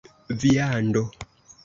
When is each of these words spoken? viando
viando 0.41 1.05